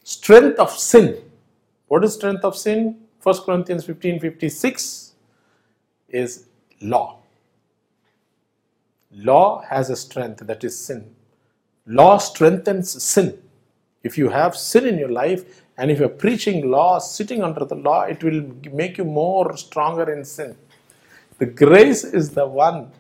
strength 0.05 0.59
of 0.59 0.73
sin. 0.73 1.23
What 1.87 2.05
is 2.05 2.15
strength 2.15 2.45
of 2.45 2.57
sin? 2.57 2.99
1 3.23 3.43
Corinthians 3.45 3.85
15 3.85 4.21
56 4.21 5.15
is 6.11 6.47
law. 6.81 7.21
Law 9.17 9.63
has 9.63 9.89
a 9.89 9.97
strength 9.97 10.47
that 10.47 10.63
is 10.63 10.79
sin. 10.79 11.15
Law 11.87 12.19
strengthens 12.19 13.03
sin. 13.03 13.39
If 14.03 14.19
you 14.19 14.29
have 14.29 14.57
sin 14.57 14.87
in 14.87 14.99
your 14.99 15.11
life 15.11 15.63
and 15.79 15.91
if 15.91 15.99
you're 15.99 16.09
preaching 16.09 16.71
law, 16.71 16.99
sitting 16.99 17.43
under 17.43 17.65
the 17.65 17.75
law, 17.75 18.03
it 18.03 18.23
will 18.23 18.45
make 18.73 18.99
you 18.99 19.05
more 19.05 19.57
stronger 19.57 20.13
in 20.13 20.25
sin. 20.25 20.57
The 21.39 21.47
grace 21.47 22.05
is 22.05 22.31
the 22.31 22.47
one 22.47 22.93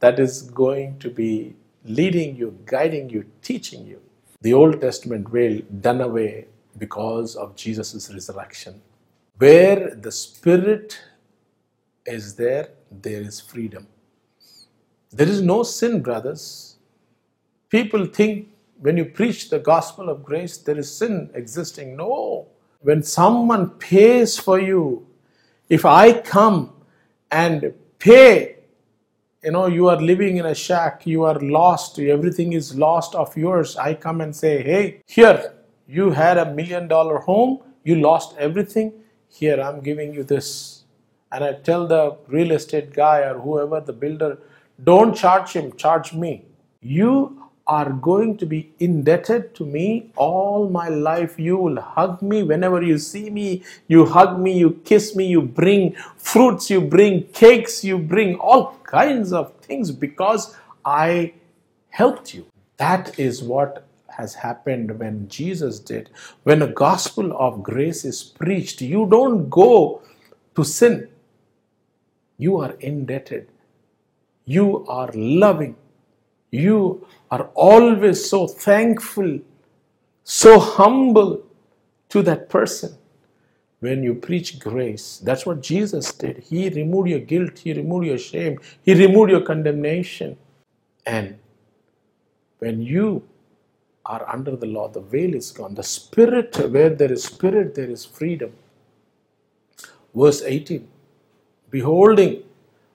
that 0.00 0.20
is 0.20 0.42
going 0.42 0.98
to 1.00 1.10
be 1.10 1.54
leading 1.84 2.36
you, 2.36 2.58
guiding 2.66 3.10
you, 3.10 3.24
teaching 3.42 3.86
you. 3.86 4.00
The 4.42 4.54
Old 4.54 4.80
Testament 4.80 5.28
veil 5.28 5.62
done 5.80 6.00
away 6.00 6.46
because 6.78 7.36
of 7.36 7.56
Jesus' 7.56 8.12
resurrection. 8.12 8.80
Where 9.38 9.94
the 9.94 10.12
Spirit 10.12 11.00
is 12.06 12.36
there, 12.36 12.68
there 12.90 13.22
is 13.22 13.40
freedom. 13.40 13.86
There 15.14 15.28
is 15.28 15.40
no 15.42 15.62
sin, 15.62 16.02
brothers. 16.02 16.74
People 17.68 18.04
think 18.06 18.48
when 18.80 18.96
you 18.96 19.04
preach 19.04 19.48
the 19.48 19.60
gospel 19.60 20.08
of 20.08 20.24
grace, 20.24 20.58
there 20.58 20.76
is 20.76 20.92
sin 20.92 21.30
existing. 21.34 21.96
No. 21.96 22.48
When 22.80 23.00
someone 23.04 23.70
pays 23.70 24.36
for 24.36 24.58
you, 24.58 25.06
if 25.68 25.84
I 25.84 26.20
come 26.20 26.72
and 27.30 27.72
pay, 28.00 28.56
you 29.44 29.52
know, 29.52 29.66
you 29.68 29.88
are 29.88 30.00
living 30.00 30.38
in 30.38 30.46
a 30.46 30.54
shack, 30.54 31.06
you 31.06 31.22
are 31.22 31.38
lost, 31.38 32.00
everything 32.00 32.52
is 32.52 32.74
lost 32.76 33.14
of 33.14 33.36
yours. 33.36 33.76
I 33.76 33.94
come 33.94 34.20
and 34.20 34.34
say, 34.34 34.64
hey, 34.64 35.00
here, 35.06 35.54
you 35.86 36.10
had 36.10 36.38
a 36.38 36.52
million 36.52 36.88
dollar 36.88 37.18
home, 37.18 37.60
you 37.84 37.94
lost 38.00 38.36
everything. 38.36 38.92
Here, 39.28 39.60
I'm 39.60 39.80
giving 39.80 40.12
you 40.12 40.24
this. 40.24 40.82
And 41.30 41.44
I 41.44 41.52
tell 41.52 41.86
the 41.86 42.16
real 42.26 42.50
estate 42.50 42.92
guy 42.92 43.20
or 43.20 43.38
whoever, 43.38 43.80
the 43.80 43.92
builder, 43.92 44.38
don't 44.82 45.14
charge 45.14 45.52
him, 45.52 45.72
charge 45.76 46.12
me. 46.12 46.44
You 46.80 47.40
are 47.66 47.90
going 47.90 48.36
to 48.36 48.46
be 48.46 48.72
indebted 48.78 49.54
to 49.54 49.64
me 49.64 50.10
all 50.16 50.68
my 50.68 50.88
life. 50.88 51.38
You 51.38 51.56
will 51.56 51.80
hug 51.80 52.20
me 52.20 52.42
whenever 52.42 52.82
you 52.82 52.98
see 52.98 53.30
me. 53.30 53.62
You 53.88 54.04
hug 54.04 54.38
me, 54.38 54.58
you 54.58 54.80
kiss 54.84 55.16
me, 55.16 55.26
you 55.26 55.40
bring 55.40 55.94
fruits, 56.16 56.68
you 56.70 56.80
bring 56.80 57.24
cakes, 57.28 57.84
you 57.84 57.98
bring 57.98 58.36
all 58.36 58.76
kinds 58.82 59.32
of 59.32 59.54
things 59.58 59.90
because 59.90 60.56
I 60.84 61.34
helped 61.90 62.34
you. 62.34 62.46
That 62.76 63.18
is 63.18 63.42
what 63.42 63.86
has 64.08 64.34
happened 64.34 64.98
when 64.98 65.28
Jesus 65.28 65.78
did. 65.80 66.10
When 66.42 66.62
a 66.62 66.66
gospel 66.68 67.36
of 67.38 67.62
grace 67.62 68.04
is 68.04 68.22
preached, 68.22 68.80
you 68.82 69.06
don't 69.06 69.48
go 69.48 70.02
to 70.54 70.64
sin. 70.64 71.08
You 72.36 72.58
are 72.58 72.72
indebted. 72.80 73.48
You 74.44 74.86
are 74.86 75.10
loving. 75.12 75.76
You 76.50 77.06
are 77.30 77.50
always 77.54 78.28
so 78.28 78.46
thankful, 78.46 79.40
so 80.22 80.58
humble 80.58 81.42
to 82.10 82.22
that 82.22 82.48
person. 82.48 82.96
When 83.80 84.02
you 84.02 84.14
preach 84.14 84.58
grace, 84.58 85.20
that's 85.22 85.44
what 85.44 85.60
Jesus 85.62 86.12
did. 86.12 86.38
He 86.38 86.68
removed 86.68 87.08
your 87.08 87.18
guilt, 87.20 87.58
He 87.58 87.72
removed 87.72 88.06
your 88.06 88.18
shame, 88.18 88.58
He 88.82 88.94
removed 88.94 89.30
your 89.30 89.42
condemnation. 89.42 90.36
And 91.04 91.38
when 92.58 92.80
you 92.80 93.22
are 94.06 94.26
under 94.28 94.56
the 94.56 94.66
law, 94.66 94.88
the 94.88 95.00
veil 95.00 95.34
is 95.34 95.50
gone. 95.50 95.74
The 95.74 95.82
spirit, 95.82 96.56
where 96.70 96.90
there 96.90 97.12
is 97.12 97.24
spirit, 97.24 97.74
there 97.74 97.90
is 97.90 98.04
freedom. 98.04 98.52
Verse 100.14 100.42
18 100.42 100.86
Beholding 101.70 102.44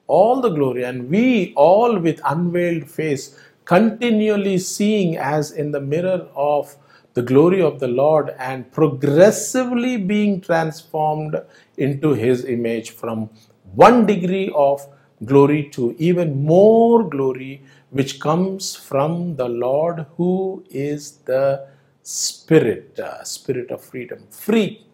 all 0.09 0.41
the 0.41 0.49
glory, 0.51 0.83
and 0.85 1.09
we 1.09 1.53
all 1.57 1.99
with 1.99 2.21
unveiled 2.25 2.89
face 2.91 3.37
continually 3.65 4.59
seeing 4.59 5.17
as 5.17 5.51
in 5.51 5.71
the 5.71 5.81
mirror 5.81 6.27
of 6.35 6.77
the 7.15 7.23
glory 7.23 7.61
of 7.63 7.81
the 7.81 7.89
Lord 7.89 8.31
and 8.39 8.71
progressively 8.73 9.97
being 9.97 10.41
transformed 10.41 11.37
into 11.77 12.13
His 12.13 12.45
image 12.45 12.91
from 12.91 13.29
one 13.75 14.07
degree 14.07 14.51
of 14.55 14.87
glory 15.25 15.69
to 15.71 15.95
even 15.99 16.45
more 16.45 17.09
glory, 17.09 17.63
which 17.91 18.21
comes 18.21 18.75
from 18.77 19.37
the 19.37 19.49
Lord 19.49 20.07
who 20.17 20.63
is 20.71 21.13
the 21.25 21.67
Spirit, 22.03 22.99
uh, 23.01 23.25
Spirit 23.25 23.71
of 23.71 23.81
freedom, 23.83 24.23
free. 24.31 24.85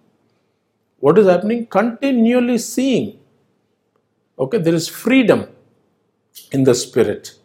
What 1.00 1.18
is 1.20 1.28
happening? 1.28 1.68
Continually 1.68 2.60
seeing. 2.60 3.20
Okay, 4.38 4.58
there 4.58 4.76
is 4.76 4.88
freedom 4.88 5.48
in 6.52 6.64
the 6.64 6.76
Spirit 6.76 7.36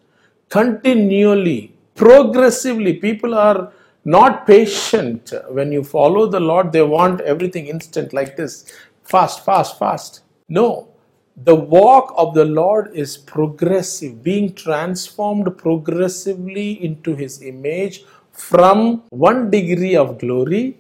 continually, 0.51 1.73
progressively. 1.95 2.95
People 2.95 3.35
are 3.35 3.73
not 4.05 4.47
patient. 4.47 5.33
When 5.49 5.73
you 5.73 5.85
follow 5.85 6.27
the 6.27 6.41
Lord, 6.41 6.73
they 6.73 6.83
want 6.83 7.21
everything 7.21 7.69
instant 7.69 8.13
like 8.13 8.37
this 8.37 8.73
fast, 9.05 9.45
fast, 9.45 9.79
fast. 9.79 10.23
No. 10.49 10.89
The 11.45 11.55
walk 11.55 12.13
of 12.17 12.35
the 12.35 12.45
Lord 12.45 12.91
is 12.93 13.17
progressive, 13.17 14.23
being 14.23 14.53
transformed 14.55 15.57
progressively 15.57 16.85
into 16.85 17.15
His 17.15 17.41
image 17.41 18.05
from 18.33 19.05
one 19.11 19.51
degree 19.51 19.97
of 19.97 20.19
glory 20.19 20.79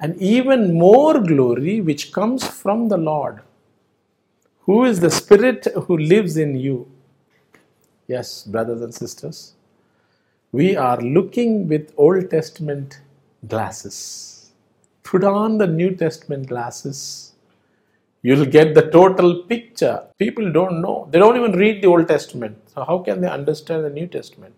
and 0.00 0.16
even 0.16 0.72
more 0.74 1.20
glory 1.20 1.80
which 1.80 2.12
comes 2.12 2.46
from 2.46 2.88
the 2.88 2.96
Lord, 2.96 3.40
who 4.68 4.84
is 4.84 5.00
the 5.00 5.10
Spirit 5.10 5.66
who 5.86 5.96
lives 5.96 6.36
in 6.36 6.54
you. 6.54 6.76
Yes, 8.06 8.44
brothers 8.44 8.82
and 8.82 8.94
sisters, 8.94 9.54
we 10.52 10.76
are 10.76 11.00
looking 11.00 11.68
with 11.68 11.94
Old 11.96 12.28
Testament 12.30 13.00
glasses. 13.48 14.50
Put 15.04 15.24
on 15.24 15.56
the 15.56 15.66
New 15.66 15.96
Testament 15.96 16.48
glasses. 16.48 17.32
You'll 18.20 18.44
get 18.44 18.74
the 18.74 18.90
total 18.90 19.44
picture. 19.44 20.04
People 20.18 20.52
don't 20.52 20.82
know. 20.82 21.08
They 21.10 21.18
don't 21.18 21.38
even 21.38 21.52
read 21.52 21.82
the 21.82 21.88
Old 21.88 22.06
Testament. 22.06 22.58
So, 22.74 22.84
how 22.84 22.98
can 22.98 23.22
they 23.22 23.28
understand 23.28 23.86
the 23.86 23.90
New 23.90 24.06
Testament? 24.06 24.54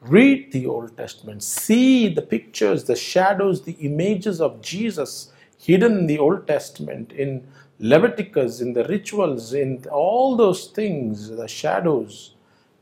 Read 0.00 0.50
the 0.50 0.66
Old 0.66 0.96
Testament. 0.96 1.44
See 1.44 2.08
the 2.08 2.22
pictures, 2.22 2.84
the 2.84 2.96
shadows, 2.96 3.62
the 3.62 3.76
images 3.90 4.40
of 4.40 4.60
Jesus 4.60 5.32
hidden 5.58 5.98
in 6.00 6.06
the 6.06 6.18
Old 6.18 6.48
Testament 6.48 7.12
in 7.12 7.46
Leviticus, 7.78 8.60
in 8.60 8.72
the 8.72 8.84
rituals, 8.84 9.52
in 9.52 9.84
all 9.90 10.36
those 10.36 10.66
things, 10.68 11.28
the 11.28 11.48
shadows. 11.48 12.34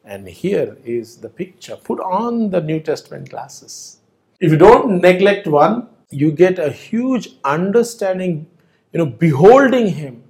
And 0.04 0.28
here 0.28 0.76
is 0.84 1.16
the 1.18 1.28
picture. 1.28 1.76
Put 1.76 2.00
on 2.00 2.50
the 2.50 2.60
New 2.60 2.80
Testament 2.80 3.30
glasses. 3.30 3.98
If 4.40 4.50
you 4.50 4.58
don't 4.58 5.00
neglect 5.00 5.46
one, 5.46 5.88
you 6.10 6.32
get 6.32 6.58
a 6.58 6.70
huge 6.70 7.30
understanding, 7.44 8.46
you 8.92 8.98
know, 8.98 9.06
beholding 9.06 9.88
Him. 9.88 10.24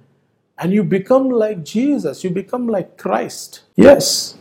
And 0.57 0.71
you 0.71 0.83
become 0.83 1.29
like 1.29 1.65
Jesus, 1.65 2.23
you 2.23 2.29
become 2.29 2.67
like 2.67 2.97
Christ. 2.97 3.63
Yes, 3.75 4.37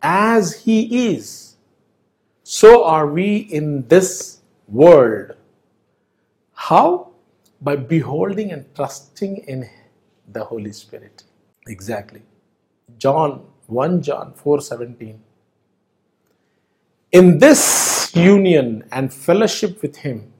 as 0.00 0.62
He 0.62 1.10
is, 1.10 1.56
so 2.44 2.84
are 2.84 3.06
we 3.06 3.36
in 3.36 3.86
this 3.88 4.40
world. 4.68 5.34
How? 6.54 7.11
By 7.62 7.76
beholding 7.76 8.52
and 8.52 8.66
trusting 8.74 9.38
in 9.46 9.68
the 10.28 10.44
Holy 10.44 10.72
Spirit. 10.72 11.24
Exactly. 11.68 12.22
John 12.98 13.46
1 13.66 14.02
John 14.02 14.34
4:17 14.34 15.18
In 17.12 17.38
this 17.38 18.10
union 18.14 18.84
and 18.92 19.12
fellowship 19.12 19.80
with 19.82 19.96
him 19.96 20.32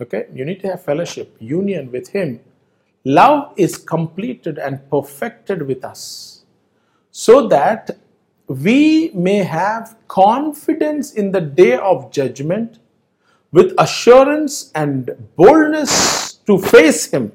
okay 0.00 0.26
you 0.32 0.44
need 0.44 0.60
to 0.60 0.68
have 0.68 0.82
fellowship 0.82 1.36
union 1.38 1.90
with 1.92 2.08
him 2.08 2.40
love 3.04 3.52
is 3.56 3.76
completed 3.76 4.58
and 4.58 4.88
perfected 4.90 5.62
with 5.62 5.84
us 5.84 6.44
so 7.10 7.46
that 7.48 7.90
we 8.48 9.10
may 9.14 9.38
have 9.38 9.96
confidence 10.08 11.12
in 11.12 11.30
the 11.32 11.40
day 11.40 11.76
of 11.76 12.10
judgment 12.10 12.78
with 13.52 13.74
assurance 13.78 14.70
and 14.74 15.10
boldness 15.36 16.27
to 16.48 16.58
face 16.58 17.06
Him. 17.06 17.30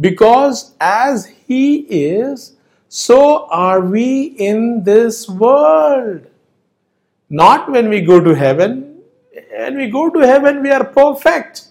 Because 0.00 0.74
as 0.80 1.26
He 1.26 1.76
is, 1.78 2.56
so 2.88 3.46
are 3.48 3.80
we 3.80 4.34
in 4.38 4.84
this 4.84 5.28
world. 5.28 6.26
Not 7.28 7.70
when 7.70 7.88
we 7.88 8.00
go 8.00 8.20
to 8.20 8.34
heaven. 8.34 9.02
When 9.50 9.76
we 9.76 9.90
go 9.90 10.08
to 10.10 10.20
heaven, 10.20 10.62
we 10.62 10.70
are 10.70 10.84
perfect. 10.84 11.66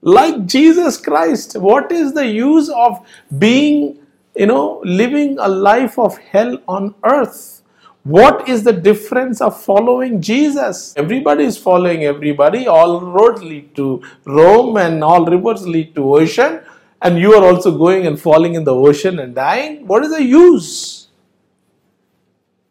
Like 0.00 0.46
Jesus 0.46 0.96
Christ. 0.96 1.56
What 1.56 1.92
is 1.92 2.14
the 2.14 2.26
use 2.26 2.70
of 2.70 3.06
being, 3.38 3.98
you 4.34 4.46
know, 4.46 4.80
living 4.84 5.38
a 5.38 5.48
life 5.48 5.98
of 5.98 6.16
hell 6.18 6.58
on 6.66 6.94
earth? 7.04 7.62
What 8.04 8.48
is 8.48 8.62
the 8.62 8.72
difference 8.72 9.40
of 9.40 9.60
following 9.60 10.20
Jesus? 10.20 10.94
Everybody 10.96 11.44
is 11.44 11.58
following 11.58 12.04
everybody. 12.04 12.66
All 12.66 13.00
roads 13.00 13.42
lead 13.42 13.74
to 13.76 14.02
Rome 14.24 14.76
and 14.76 15.02
all 15.02 15.24
rivers 15.24 15.66
lead 15.66 15.94
to 15.94 16.14
ocean. 16.14 16.60
And 17.02 17.18
you 17.18 17.34
are 17.34 17.44
also 17.44 17.76
going 17.76 18.06
and 18.06 18.20
falling 18.20 18.54
in 18.54 18.64
the 18.64 18.74
ocean 18.74 19.18
and 19.18 19.34
dying. 19.34 19.86
What 19.86 20.04
is 20.04 20.10
the 20.10 20.22
use? 20.22 21.04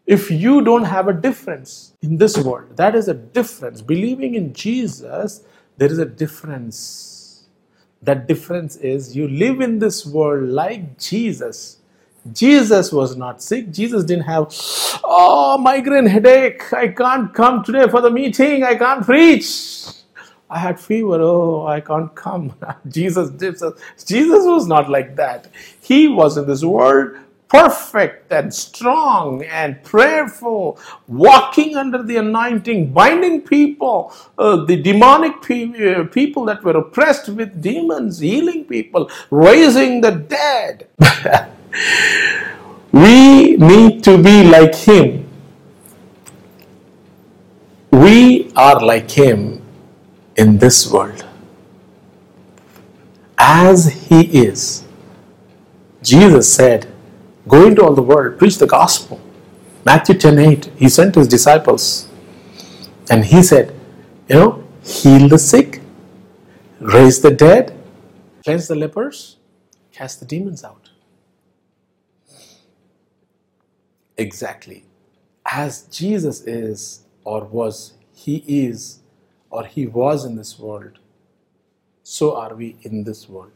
if 0.06 0.30
you 0.30 0.62
don't 0.62 0.84
have 0.84 1.08
a 1.08 1.14
difference 1.14 1.94
in 2.02 2.18
this 2.18 2.38
world, 2.38 2.76
that 2.76 2.96
is 2.96 3.08
a 3.08 3.14
difference. 3.14 3.82
Believing 3.82 4.36
in 4.36 4.54
Jesus, 4.54 5.44
there 5.78 5.92
is 5.92 5.98
a 5.98 6.06
difference. 6.06 7.48
That 8.02 8.28
difference 8.28 8.76
is 8.76 9.16
you 9.16 9.28
live 9.28 9.62
in 9.62 9.80
this 9.80 10.06
world 10.06 10.50
like 10.50 11.00
Jesus. 11.00 11.78
Jesus 12.32 12.92
was 12.92 13.18
not 13.18 13.42
sick. 13.42 13.72
Jesus 13.72 14.06
didn't 14.06 14.24
have, 14.24 14.54
oh, 15.04 15.58
migraine 15.58 16.06
headache. 16.06 16.72
I 16.72 16.88
can't 16.88 17.34
come 17.34 17.64
today 17.64 17.88
for 17.90 18.02
the 18.02 18.10
meeting. 18.10 18.64
I 18.64 18.76
can't 18.76 19.04
preach. 19.04 19.86
I 20.50 20.60
had 20.60 20.80
fever. 20.80 21.20
Oh, 21.22 21.68
I 21.68 21.82
can't 21.82 22.14
come. 22.16 22.54
Jesus, 22.88 23.32
Jesus, 23.32 23.74
Jesus 24.06 24.46
was 24.46 24.68
not 24.68 24.90
like 24.90 25.16
that. 25.18 25.48
He 25.82 26.08
was 26.08 26.38
in 26.38 26.48
this 26.48 26.64
world 26.64 27.18
perfect 27.50 28.32
and 28.32 28.52
strong 28.52 29.44
and 29.44 29.82
prayerful, 29.84 30.80
walking 31.08 31.76
under 31.76 32.02
the 32.02 32.18
anointing, 32.18 32.92
binding 32.92 33.42
people, 33.42 34.12
uh, 34.40 34.66
the 34.66 34.82
demonic 34.82 35.40
pe- 35.44 35.94
uh, 35.94 36.04
people 36.06 36.46
that 36.46 36.64
were 36.64 36.76
oppressed 36.78 37.30
with 37.30 37.62
demons, 37.62 38.18
healing 38.18 38.66
people, 38.66 39.10
raising 39.30 40.02
the 40.02 40.12
dead. 40.12 40.88
we 42.92 43.58
need 43.58 44.04
to 44.04 44.18
be 44.18 44.44
like 44.44 44.76
Him. 44.76 45.28
We 47.92 48.52
are 48.56 48.80
like 48.80 49.10
Him 49.12 49.62
in 50.36 50.58
this 50.58 50.92
world. 50.92 51.26
As 53.38 53.88
He 54.08 54.22
is. 54.46 54.84
Jesus 56.02 56.54
said, 56.54 56.88
Go 57.48 57.66
into 57.68 57.84
all 57.84 57.94
the 57.94 58.02
world, 58.02 58.38
preach 58.38 58.58
the 58.58 58.68
gospel. 58.68 59.20
Matthew 59.86 60.16
10 60.18 60.40
8, 60.40 60.66
he 60.78 60.90
sent 60.90 61.16
his 61.16 61.28
disciples 61.28 62.08
and 63.10 63.26
he 63.26 63.44
said, 63.44 63.76
You 64.30 64.36
know, 64.36 64.64
heal 64.84 65.28
the 65.28 65.38
sick, 65.38 65.82
raise 66.80 67.22
the 67.22 67.32
dead, 67.32 67.78
cleanse 68.44 68.68
the 68.68 68.76
lepers, 68.76 69.38
cast 69.92 70.20
the 70.22 70.26
demons 70.26 70.64
out. 70.64 70.83
Exactly. 74.18 74.86
As 75.46 75.84
Jesus 75.84 76.42
is, 76.42 77.04
or 77.24 77.44
was, 77.46 77.94
he 78.14 78.44
is, 78.48 79.00
or 79.50 79.66
he 79.66 79.86
was 79.86 80.26
in 80.26 80.36
this 80.36 80.60
world, 80.60 81.00
so 82.04 82.36
are 82.36 82.56
we 82.56 82.76
in 82.82 83.04
this 83.04 83.28
world. 83.30 83.52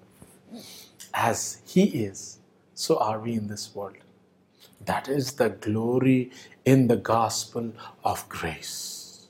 As 1.14 1.62
he 1.66 1.84
is, 1.84 2.40
so 2.74 2.98
are 2.98 3.20
we 3.20 3.34
in 3.34 3.48
this 3.48 3.74
world. 3.74 3.98
That 4.86 5.08
is 5.08 5.34
the 5.34 5.50
glory 5.50 6.32
in 6.66 6.88
the 6.88 6.96
gospel 6.96 7.74
of 8.04 8.28
grace. 8.30 9.28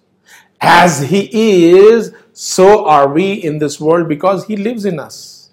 As 0.59 1.01
He 1.09 1.69
is, 1.71 2.13
so 2.33 2.85
are 2.85 3.07
we 3.07 3.33
in 3.33 3.59
this 3.59 3.79
world 3.79 4.07
because 4.09 4.45
He 4.45 4.57
lives 4.57 4.85
in 4.85 4.99
us. 4.99 5.51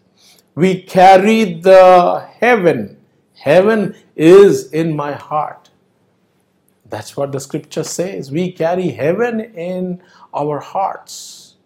We 0.55 0.83
carry 0.83 1.55
the 1.55 2.27
heaven. 2.41 2.99
Heaven 3.35 3.95
is 4.17 4.73
in 4.73 4.97
my 4.97 5.13
heart. 5.13 5.64
That's 6.95 7.17
what 7.17 7.33
the 7.33 7.41
scripture 7.41 7.83
says. 7.83 8.31
We 8.31 8.53
carry 8.53 8.91
heaven 8.91 9.41
in 9.41 10.01
our 10.33 10.61
hearts. 10.61 11.57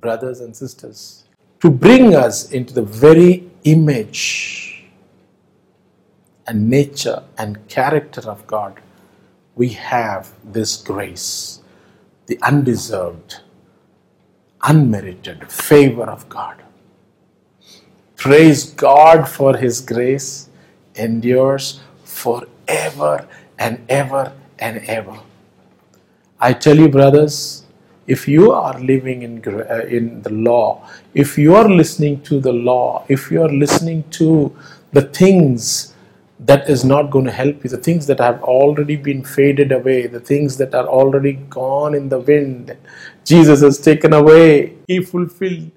Brothers 0.00 0.40
and 0.40 0.54
sisters, 0.54 1.24
to 1.58 1.68
bring 1.68 2.14
us 2.14 2.52
into 2.52 2.72
the 2.74 2.82
very 2.82 3.50
image 3.64 4.84
and 6.46 6.70
nature 6.70 7.24
and 7.36 7.66
character 7.66 8.20
of 8.30 8.46
God, 8.46 8.80
we 9.56 9.70
have 9.70 10.30
this 10.44 10.76
grace, 10.76 11.58
the 12.26 12.38
undeserved, 12.40 13.40
unmerited 14.62 15.50
favor 15.50 16.04
of 16.04 16.28
God. 16.28 16.62
Praise 18.14 18.70
God 18.70 19.28
for 19.28 19.56
His 19.56 19.80
grace 19.80 20.48
endures 20.94 21.80
forever 22.04 23.26
and 23.64 23.78
ever 23.88 24.24
and 24.58 24.78
ever. 24.98 25.18
I 26.40 26.52
tell 26.52 26.76
you, 26.76 26.88
brothers, 26.88 27.64
if 28.06 28.26
you 28.26 28.50
are 28.52 28.78
living 28.80 29.22
in, 29.22 29.34
uh, 29.46 29.84
in 29.98 30.22
the 30.22 30.30
law, 30.50 30.68
if 31.14 31.38
you 31.38 31.54
are 31.54 31.68
listening 31.68 32.20
to 32.22 32.40
the 32.40 32.52
law, 32.52 33.04
if 33.08 33.30
you 33.30 33.42
are 33.42 33.52
listening 33.64 34.04
to 34.18 34.54
the 34.92 35.02
things 35.02 35.94
that 36.46 36.68
is 36.68 36.84
not 36.84 37.10
going 37.10 37.24
to 37.24 37.30
help 37.30 37.62
you. 37.62 37.70
The 37.70 37.76
things 37.76 38.06
that 38.06 38.18
have 38.18 38.42
already 38.42 38.96
been 38.96 39.24
faded 39.24 39.70
away, 39.72 40.06
the 40.06 40.20
things 40.20 40.56
that 40.56 40.74
are 40.74 40.86
already 40.86 41.34
gone 41.34 41.94
in 41.94 42.08
the 42.08 42.18
wind, 42.18 42.76
Jesus 43.24 43.60
has 43.62 43.78
taken 43.78 44.12
away. 44.12 44.74
He 44.88 45.00
fulfilled. 45.02 45.70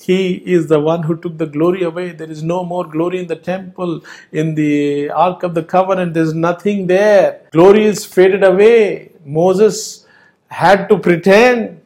He 0.00 0.34
is 0.34 0.66
the 0.66 0.80
one 0.80 1.02
who 1.02 1.16
took 1.16 1.36
the 1.36 1.46
glory 1.46 1.82
away. 1.82 2.12
There 2.12 2.30
is 2.30 2.42
no 2.42 2.64
more 2.64 2.84
glory 2.84 3.18
in 3.18 3.26
the 3.26 3.36
temple, 3.36 4.02
in 4.32 4.54
the 4.54 5.10
Ark 5.10 5.42
of 5.42 5.54
the 5.54 5.62
Covenant. 5.62 6.14
There's 6.14 6.34
nothing 6.34 6.86
there. 6.86 7.42
Glory 7.52 7.84
is 7.84 8.04
faded 8.04 8.42
away. 8.42 9.12
Moses 9.24 10.06
had 10.48 10.88
to 10.88 10.98
pretend 10.98 11.80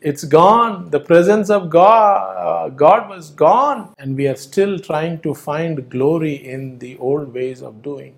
it's 0.00 0.24
gone. 0.24 0.90
The 0.90 1.00
presence 1.00 1.50
of 1.50 1.68
God, 1.68 2.36
uh, 2.36 2.68
God 2.70 3.08
was 3.08 3.30
gone, 3.30 3.94
and 3.98 4.16
we 4.16 4.28
are 4.28 4.36
still 4.36 4.78
trying 4.78 5.20
to 5.20 5.34
find 5.34 5.90
glory 5.90 6.34
in 6.34 6.78
the 6.78 6.96
old 6.98 7.34
ways 7.34 7.62
of 7.62 7.82
doing. 7.82 8.14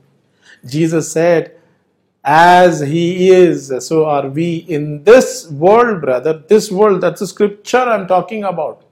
Jesus 0.64 1.10
said, 1.10 1.56
As 2.22 2.80
He 2.80 3.30
is, 3.30 3.72
so 3.80 4.04
are 4.04 4.28
we 4.28 4.56
in 4.56 5.02
this 5.04 5.50
world, 5.50 6.02
brother. 6.02 6.44
This 6.46 6.70
world, 6.70 7.00
that's 7.00 7.20
a 7.20 7.26
scripture 7.26 7.78
I'm 7.78 8.06
talking 8.06 8.44
about. 8.44 8.84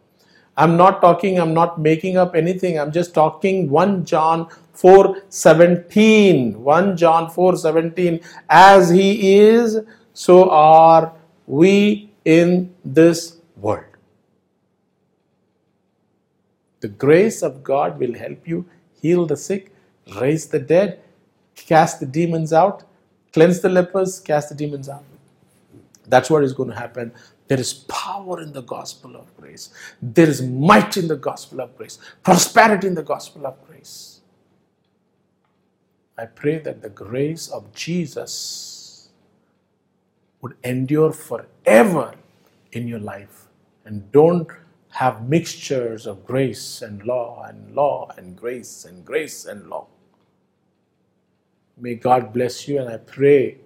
I'm 0.56 0.76
not 0.76 1.00
talking, 1.00 1.38
I'm 1.38 1.54
not 1.54 1.80
making 1.80 2.16
up 2.16 2.34
anything. 2.34 2.78
I'm 2.78 2.92
just 2.92 3.14
talking 3.14 3.70
1 3.70 4.04
John 4.04 4.48
4 4.72 5.22
17. 5.28 6.62
1 6.62 6.96
John 6.96 7.30
4 7.30 7.56
17. 7.56 8.20
As 8.48 8.90
He 8.90 9.38
is, 9.38 9.78
so 10.12 10.50
are 10.50 11.12
we 11.46 12.10
in 12.24 12.74
this 12.84 13.38
world. 13.56 13.84
The 16.80 16.88
grace 16.88 17.42
of 17.42 17.62
God 17.62 17.98
will 17.98 18.14
help 18.14 18.48
you 18.48 18.64
heal 19.00 19.26
the 19.26 19.36
sick, 19.36 19.72
raise 20.16 20.46
the 20.46 20.58
dead, 20.58 21.00
cast 21.54 22.00
the 22.00 22.06
demons 22.06 22.52
out, 22.52 22.84
cleanse 23.32 23.60
the 23.60 23.68
lepers, 23.68 24.18
cast 24.18 24.48
the 24.48 24.54
demons 24.54 24.88
out. 24.88 25.04
That's 26.06 26.30
what 26.30 26.42
is 26.42 26.52
going 26.52 26.70
to 26.70 26.74
happen. 26.74 27.12
There 27.50 27.58
is 27.58 27.74
power 27.74 28.40
in 28.40 28.52
the 28.52 28.62
gospel 28.62 29.16
of 29.16 29.36
grace. 29.36 29.70
There 30.00 30.28
is 30.28 30.40
might 30.40 30.96
in 30.96 31.08
the 31.08 31.16
gospel 31.16 31.60
of 31.60 31.76
grace, 31.76 31.98
prosperity 32.22 32.86
in 32.86 32.94
the 32.94 33.02
gospel 33.02 33.44
of 33.44 33.56
grace. 33.66 34.20
I 36.16 36.26
pray 36.26 36.58
that 36.60 36.80
the 36.80 36.90
grace 36.90 37.48
of 37.48 37.74
Jesus 37.74 39.08
would 40.40 40.54
endure 40.62 41.10
forever 41.12 42.14
in 42.70 42.86
your 42.86 43.00
life. 43.00 43.48
And 43.84 44.12
don't 44.12 44.46
have 44.90 45.28
mixtures 45.28 46.06
of 46.06 46.24
grace 46.24 46.82
and 46.82 47.04
law 47.04 47.46
and 47.48 47.74
law 47.74 48.12
and 48.16 48.36
grace 48.36 48.84
and 48.84 49.04
grace 49.04 49.44
and 49.44 49.68
law. 49.68 49.88
May 51.76 51.96
God 51.96 52.32
bless 52.32 52.68
you, 52.68 52.78
and 52.78 52.88
I 52.88 52.98
pray 52.98 53.58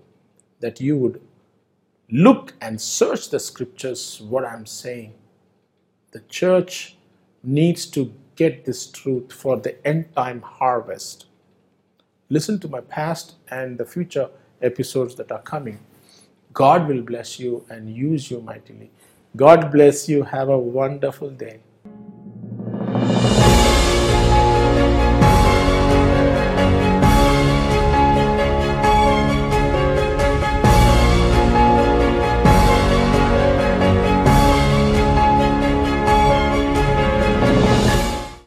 that 0.61 0.81
you 0.81 0.97
would 0.97 1.21
look 2.11 2.55
and 2.61 2.81
search 2.81 3.31
the 3.31 3.41
scriptures, 3.41 4.21
what 4.23 4.45
I'm 4.45 4.67
saying. 4.67 5.15
The 6.13 6.21
church 6.29 6.97
needs 7.43 7.87
to 7.87 8.13
get 8.37 8.65
this 8.65 8.87
truth 8.91 9.33
for 9.33 9.57
the 9.59 9.87
end 9.87 10.15
time 10.15 10.43
harvest. 10.43 11.27
Listen 12.31 12.59
to 12.61 12.69
my 12.69 12.81
past 12.81 13.35
and 13.51 13.79
the 13.79 13.85
future 13.85 14.31
episodes 14.63 15.15
that 15.17 15.33
are 15.33 15.43
coming. 15.43 15.79
God 16.53 16.89
will 16.89 17.03
bless 17.03 17.39
you 17.39 17.65
and 17.71 17.95
use 17.95 18.31
you 18.31 18.41
mightily. 18.41 18.91
God 19.37 19.73
bless 19.73 20.09
you. 20.09 20.23
Have 20.25 20.49
a 20.49 20.59
wonderful 20.59 21.31
day. 21.31 21.61